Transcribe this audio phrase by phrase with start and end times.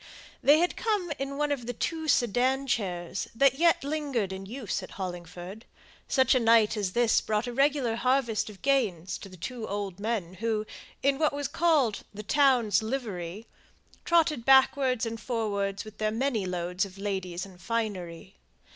[0.41, 4.81] They had come in one of the two sedan chairs that yet lingered in use
[4.81, 5.63] at Hollingford;
[6.07, 9.99] such a night as this brought a regular harvest of gains to the two old
[9.99, 10.65] men who,
[11.03, 13.45] in what was called the "town's livery,"
[14.03, 18.37] trotted backwards and forwards with their many loads of ladies and finery.